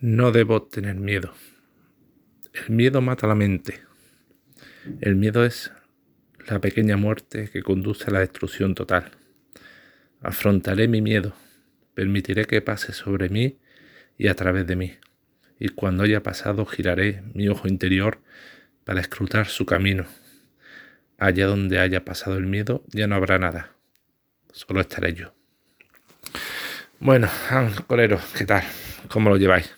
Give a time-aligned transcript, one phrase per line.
[0.00, 1.34] No debo tener miedo.
[2.52, 3.80] El miedo mata la mente.
[5.00, 5.72] El miedo es
[6.46, 9.10] la pequeña muerte que conduce a la destrucción total.
[10.20, 11.34] Afrontaré mi miedo,
[11.94, 13.58] permitiré que pase sobre mí
[14.16, 14.94] y a través de mí.
[15.58, 18.20] Y cuando haya pasado giraré mi ojo interior
[18.84, 20.06] para escrutar su camino.
[21.18, 23.72] Allá donde haya pasado el miedo ya no habrá nada.
[24.52, 25.34] Solo estaré yo.
[27.00, 27.28] Bueno,
[27.88, 28.62] colero, ¿qué tal?
[29.08, 29.77] ¿Cómo lo lleváis?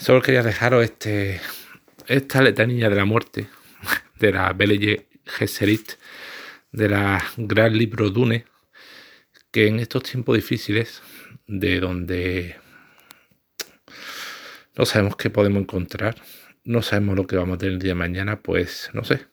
[0.00, 1.42] Solo quería dejaros este,
[2.06, 3.48] esta letanía de la muerte
[4.18, 5.92] de la Belle Gesserit,
[6.72, 8.46] de la gran libro Dune,
[9.50, 11.02] que en estos tiempos difíciles,
[11.46, 12.56] de donde
[14.74, 16.14] no sabemos qué podemos encontrar,
[16.64, 19.26] no sabemos lo que vamos a tener el día de mañana, pues no sé.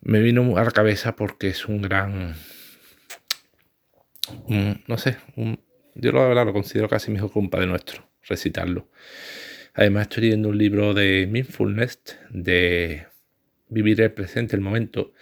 [0.00, 2.36] Me vino a la cabeza porque es un gran,
[4.48, 5.18] no sé,
[5.94, 8.88] yo lo, lo considero casi mejor que un padre nuestro recitarlo.
[9.74, 13.06] Además estoy leyendo un libro de Mindfulness, de
[13.68, 15.12] vivir el presente, el momento,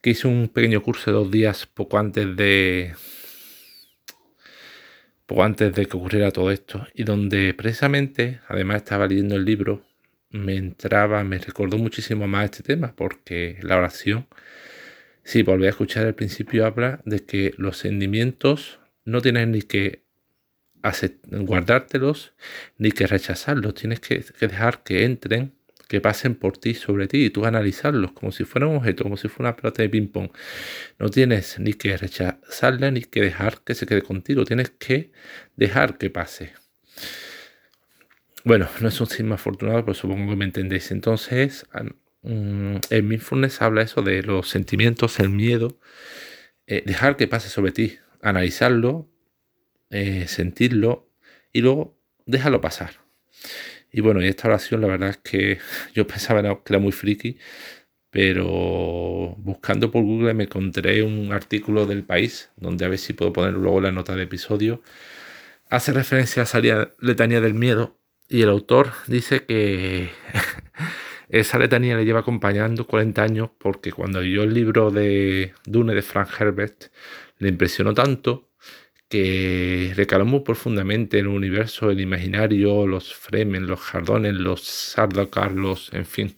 [0.00, 2.94] que hice un pequeño curso de dos días poco antes de
[5.26, 9.82] poco antes de que ocurriera todo esto y donde precisamente, además estaba leyendo el libro,
[10.30, 14.26] me entraba, me recordó muchísimo más este tema porque la oración,
[15.22, 20.03] si volví a escuchar al principio, habla de que los sentimientos no tienen ni que
[21.24, 22.34] guardártelos
[22.78, 23.74] ni que rechazarlos.
[23.74, 25.54] Tienes que, dejar que entren,
[25.88, 29.16] que pasen por ti, sobre ti, y tú analizarlos como si fuera un objeto, como
[29.16, 30.30] si fuera una pelota de ping-pong.
[30.98, 34.44] No tienes ni que rechazarla ni que dejar que se quede contigo.
[34.44, 35.12] Tienes que
[35.56, 36.52] dejar que pase.
[38.44, 40.90] Bueno, no es un signo afortunado, pero supongo que me entendéis.
[40.90, 41.66] Entonces,
[42.22, 45.78] mm, en Mindfulness habla eso de los sentimientos, el miedo,
[46.66, 49.08] eh, dejar que pase sobre ti, analizarlo,
[49.94, 51.08] eh, sentirlo
[51.52, 52.94] y luego déjalo pasar.
[53.92, 55.58] Y bueno, y esta oración la verdad es que
[55.94, 57.38] yo pensaba que era muy friki,
[58.10, 63.32] pero buscando por Google me encontré un artículo del país, donde a ver si puedo
[63.32, 64.82] poner luego la nota del episodio.
[65.70, 66.60] Hace referencia a esa
[66.98, 67.96] letanía del miedo
[68.28, 70.10] y el autor dice que
[71.28, 76.02] esa letanía le lleva acompañando 40 años porque cuando leyó el libro de Dune de
[76.02, 76.86] Frank Herbert
[77.38, 78.50] le impresionó tanto
[79.08, 85.52] que recaló muy profundamente en el universo, el imaginario, los Fremen, los Jardones, los Sardaukar,
[85.52, 86.36] los, en fin.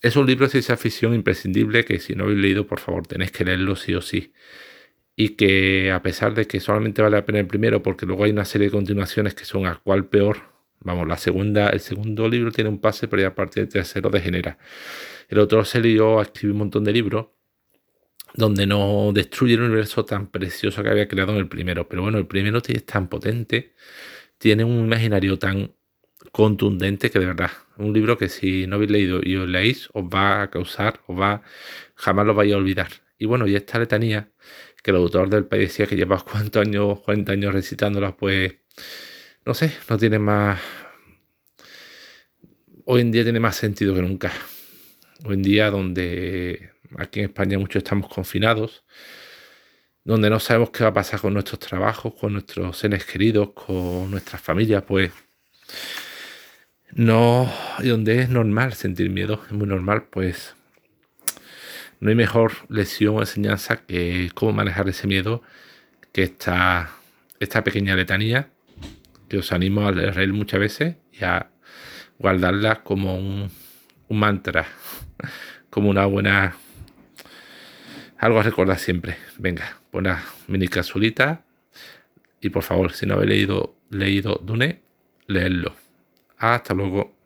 [0.00, 3.32] Es un libro de ciencia ficción imprescindible que si no habéis leído, por favor, tenéis
[3.32, 4.32] que leerlo sí o sí.
[5.16, 8.30] Y que a pesar de que solamente vale la pena el primero, porque luego hay
[8.30, 10.38] una serie de continuaciones que son a cual peor,
[10.80, 14.10] vamos, la segunda, el segundo libro tiene un pase, pero ya a partir del tercero
[14.10, 14.58] degenera.
[15.28, 17.28] El otro se lió a escribir un montón de libros
[18.34, 21.88] donde no destruye el universo tan precioso que había creado en el primero.
[21.88, 23.74] Pero bueno, el primero es tan potente,
[24.38, 25.72] tiene un imaginario tan
[26.32, 30.04] contundente que de verdad, un libro que si no habéis leído y os leéis, os
[30.04, 31.42] va a causar, os va,
[31.94, 32.88] jamás lo vais a olvidar.
[33.18, 34.30] Y bueno, y esta letanía,
[34.82, 38.54] que el autor del país decía que lleva cuántos años, 40 años recitándola, pues,
[39.44, 40.60] no sé, no tiene más,
[42.84, 44.32] hoy en día tiene más sentido que nunca.
[45.24, 48.84] Hoy en día donde Aquí en España muchos estamos confinados,
[50.04, 54.10] donde no sabemos qué va a pasar con nuestros trabajos, con nuestros seres queridos, con
[54.10, 55.12] nuestras familias, pues
[56.92, 60.54] no, y donde es normal sentir miedo, es muy normal, pues
[62.00, 65.42] no hay mejor lección o enseñanza que cómo manejar ese miedo
[66.12, 66.90] que esta,
[67.38, 68.50] esta pequeña letanía
[69.28, 71.50] que os animo a leer muchas veces y a
[72.18, 73.50] guardarla como un,
[74.08, 74.66] un mantra,
[75.70, 76.56] como una buena
[78.18, 79.16] algo a recordar siempre.
[79.38, 81.44] Venga, buena mini casulita.
[82.40, 84.82] Y por favor, si no habéis leído, leído Dune,
[85.26, 85.74] leedlo.
[86.38, 87.17] Hasta luego.